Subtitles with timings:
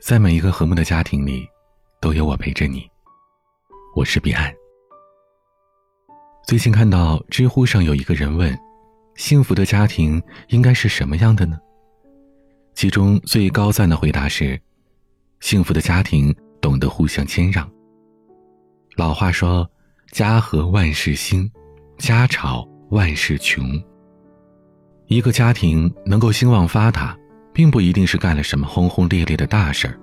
[0.00, 1.44] 在每一个和睦的家庭里，
[2.00, 2.88] 都有我陪着你。
[3.96, 4.54] 我是彼岸。
[6.46, 8.56] 最近看到知乎上有一个人问
[9.16, 11.58] ：“幸福的家庭应该是什么样的呢？”
[12.74, 14.58] 其中最高赞的回答是
[15.40, 17.68] ：“幸福的家庭懂得互相谦让。”
[18.94, 19.68] 老话说
[20.12, 21.50] ：“家和万事兴，
[21.98, 23.64] 家吵万事穷。”
[25.06, 27.18] 一个家庭能够兴旺发达。
[27.52, 29.98] 并不一定是干了什么轰轰烈烈的大事儿，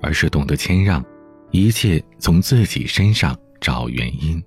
[0.00, 1.04] 而是懂得谦让，
[1.50, 4.42] 一切从自己身上找原因。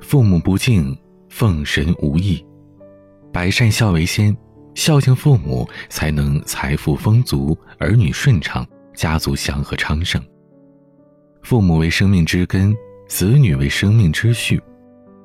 [0.00, 0.96] 父母不敬，
[1.28, 2.44] 奉神无益；
[3.32, 4.36] 百善孝为先，
[4.74, 10.22] 孝敬父母才能财富丰足，儿女顺畅，家族祥和昌盛。
[11.42, 12.76] 父母为生命之根，
[13.08, 14.60] 子女为生命之序，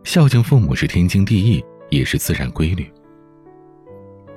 [0.03, 2.91] 孝敬父母是天经地义，也是自然规律。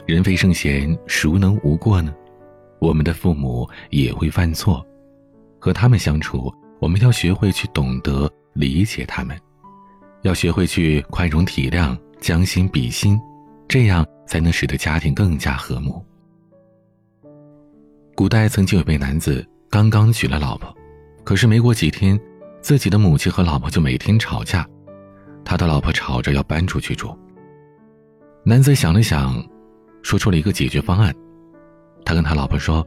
[0.07, 2.15] 人非圣贤，孰能无过呢？
[2.79, 4.87] 我们的父母也会犯错，
[5.59, 9.35] 和他们相处，我们要学会去懂得理解他们，
[10.21, 13.19] 要学会去宽容体谅，将心比心，
[13.67, 16.05] 这样才能使得家庭更加和睦。
[18.15, 20.71] 古代曾经有位男子刚刚娶了老婆，
[21.25, 22.21] 可是没过几天，
[22.61, 24.69] 自己的母亲和老婆就每天吵架，
[25.47, 27.17] 他的老婆吵着要搬出去住。
[28.45, 29.43] 男子想了想。
[30.05, 31.13] 说出了一个解决方案，
[32.05, 32.87] 他跟他老婆说：“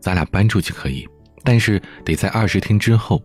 [0.00, 1.06] 咱俩搬出去可以，
[1.42, 3.22] 但是得在二十天之后，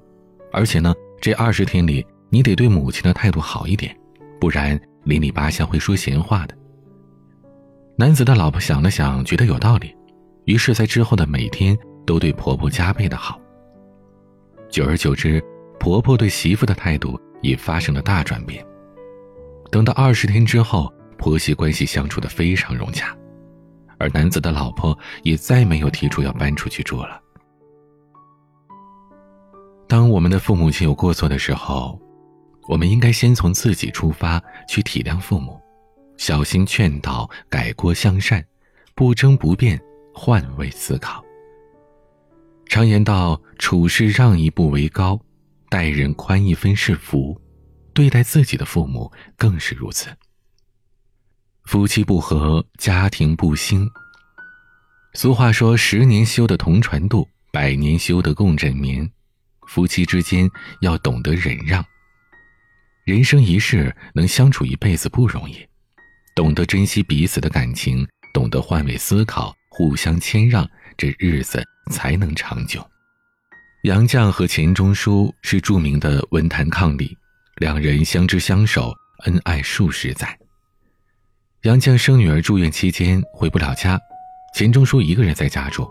[0.52, 3.96] 而且呢，这二十天里你得对母亲的态度好一点，
[4.42, 6.58] 不然邻里八乡会说闲话的。”
[7.96, 9.96] 男子的老婆想了想，觉得有道理，
[10.46, 13.40] 于是，在之后的每天都对婆婆加倍的好。
[14.70, 15.44] 久而久之，
[15.80, 18.66] 婆婆对媳妇的态度也发生了大转变。
[19.72, 23.16] 等到二十天之后，婆媳关系相处的非常融洽。
[23.98, 27.22] 而男子的老婆也再没有提出要搬出去住了。
[29.88, 32.00] 当我们的父母亲有过错的时候，
[32.68, 35.60] 我们应该先从自己出发，去体谅父母，
[36.18, 38.44] 小心劝导，改过向善，
[38.94, 39.80] 不争不辩，
[40.14, 41.24] 换位思考。
[42.66, 45.18] 常言道：“处事让一步为高，
[45.70, 47.40] 待人宽一分是福。”
[47.96, 50.10] 对待自己的父母更是如此。
[51.68, 53.86] 夫妻不和，家庭不兴。
[55.14, 59.08] 俗话说：“十年修得同船渡，百年修得共枕眠。”
[59.68, 61.86] 夫妻之间要懂得忍让。
[63.04, 65.58] 人生一世，能相处一辈子不容易，
[66.34, 71.62] 懂得珍惜彼此的感情，懂得换位思考，互相谦让，这日子
[71.92, 72.82] 才能长久。
[73.84, 77.14] 杨绛和钱钟书是著名的文坛伉俪，
[77.58, 78.94] 两人相知相守，
[79.26, 80.34] 恩爱数十载。
[81.64, 84.00] 杨绛生女儿住院期间回不了家，
[84.54, 85.90] 钱钟书一个人在家住。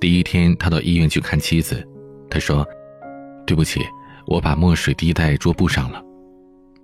[0.00, 1.84] 第一天，他到医院去看妻子，
[2.30, 2.64] 他说
[3.44, 3.80] ：“对不起，
[4.24, 6.00] 我把墨水滴在桌布上了。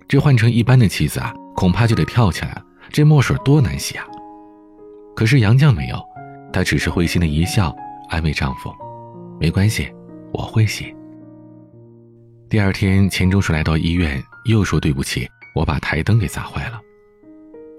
[0.09, 4.05] 这换成一般的妻子啊，恐怕就得跳起来，这墨水多难洗啊！”
[5.15, 5.97] 可是杨绛没有，
[6.51, 7.73] 她只是会心的一笑，
[8.09, 8.75] 安慰丈夫
[9.39, 9.89] ：“没关系，
[10.33, 10.93] 我会洗。”
[12.49, 15.25] 第二天，钱钟书来到医院，又说：“对不起，
[15.55, 16.77] 我把台灯给砸坏了。”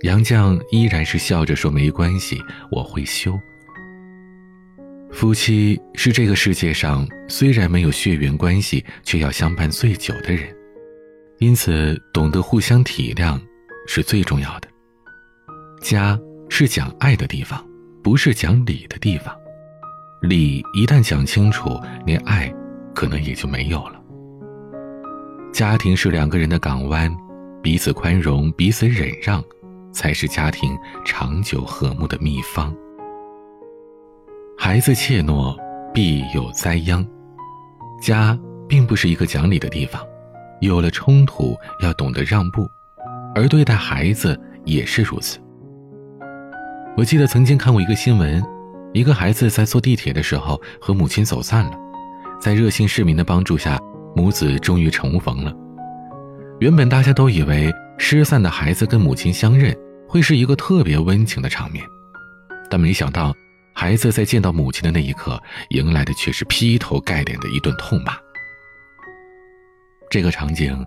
[0.02, 2.40] 杨绛依然是笑着说：“没关系，
[2.70, 3.38] 我会修。”
[5.12, 10.54] 夫妻是这个世界上虽然没有血缘关系，却要相伴最久的人，
[11.38, 13.38] 因此懂得互相体谅
[13.86, 14.68] 是最重要的。
[15.82, 16.18] 家
[16.48, 17.62] 是讲爱的地方，
[18.02, 19.36] 不是讲理的地方。
[20.22, 22.50] 理一旦讲清楚，连爱
[22.94, 24.00] 可能也就没有了。
[25.52, 27.14] 家庭是两个人的港湾，
[27.62, 29.44] 彼此宽容，彼此忍让。
[29.92, 32.74] 才是家庭长久和睦的秘方。
[34.58, 35.56] 孩子怯懦，
[35.92, 37.06] 必有灾殃。
[38.00, 40.02] 家并不是一个讲理的地方，
[40.60, 42.68] 有了冲突要懂得让步，
[43.34, 45.38] 而对待孩子也是如此。
[46.96, 48.42] 我记得曾经看过一个新闻，
[48.92, 51.72] 一个孩子在坐地铁的时候和母亲走散了，
[52.40, 53.78] 在热心市民的帮助下，
[54.14, 55.52] 母子终于重逢了。
[56.58, 57.72] 原本大家都以为。
[58.02, 59.76] 失散的孩子跟母亲相认，
[60.08, 61.84] 会是一个特别温情的场面，
[62.70, 63.32] 但没想到，
[63.74, 68.16] 孩子在见到母亲的那一刻，迎来的却是劈头盖脸的一顿痛骂。
[70.10, 70.82] 这个场景，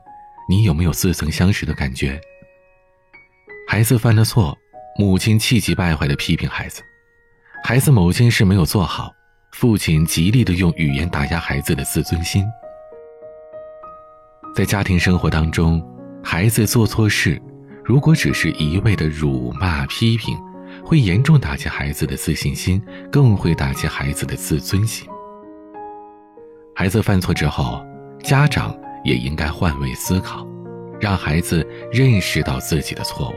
[0.50, 2.20] 你有没有似曾相识的感觉？
[3.70, 4.58] 孩子犯了错，
[4.98, 6.82] 母亲气急败坏的批评孩子；
[7.64, 9.14] 孩子某件事没有做好，
[9.52, 12.44] 父亲极力的用语言打压孩子的自尊心。
[14.56, 15.82] 在家庭生活当中。
[16.24, 17.40] 孩子做错事，
[17.84, 20.38] 如果只是一味的辱骂批评，
[20.84, 22.82] 会严重打击孩子的自信心，
[23.12, 25.08] 更会打击孩子的自尊心。
[26.74, 27.86] 孩子犯错之后，
[28.24, 30.48] 家长也应该换位思考，
[31.00, 33.34] 让孩子认识到自己的错误，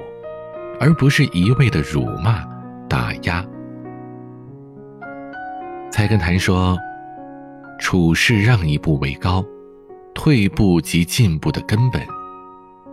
[0.80, 2.44] 而不是一味的辱骂、
[2.88, 3.44] 打压。
[5.90, 6.78] 菜根谭说
[7.80, 9.44] ：“处事让一步为高，
[10.14, 12.00] 退步即进步的根本；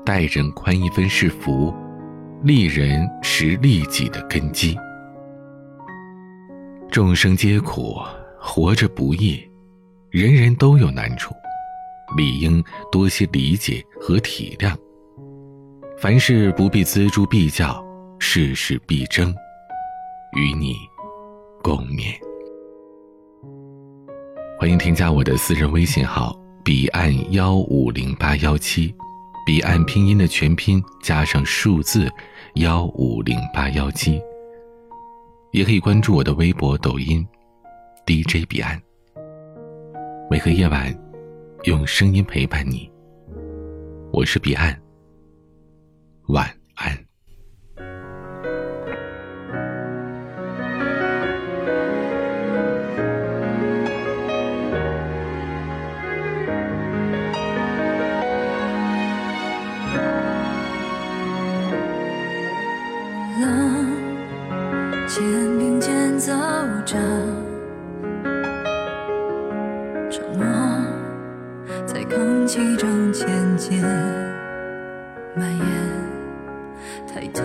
[0.05, 1.73] 待人宽一分是福，
[2.43, 4.77] 利人是利己的根基。
[6.91, 8.01] 众生皆苦，
[8.37, 9.41] 活着不易，
[10.09, 11.33] 人人都有难处，
[12.17, 12.61] 理应
[12.91, 14.75] 多些理解和体谅。
[15.97, 17.81] 凡事不必锱铢必较，
[18.19, 19.33] 事事必争，
[20.35, 20.75] 与你
[21.63, 22.13] 共勉。”
[24.59, 28.93] 欢迎添加我的私人微信号彼岸幺五零八幺七，
[29.45, 32.09] 彼岸拼音的全拼加上数字
[32.55, 34.21] 幺五零八幺七。
[35.51, 37.25] 也可以关注我的微博、抖音
[38.05, 38.81] ，DJ 彼岸。
[40.29, 40.97] 每个夜晚，
[41.65, 42.89] 用声音陪伴你。
[44.13, 44.81] 我是彼岸，
[46.27, 47.02] 晚安。
[65.15, 65.21] 肩
[65.59, 66.33] 并肩走
[66.83, 66.97] 着，
[70.09, 70.43] 沉默
[71.85, 73.79] 在空气中渐渐
[75.35, 75.67] 蔓延。
[77.07, 77.43] 抬头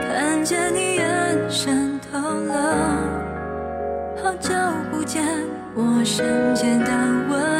[0.00, 2.54] 看见你眼神透露，
[4.22, 4.54] 好久
[4.90, 5.22] 不见，
[5.74, 7.57] 我深见到。